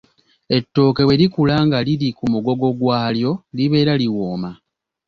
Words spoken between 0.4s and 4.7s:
Ettooke bwe likula nga liri ku mugogo gwalyo libeera liwooma.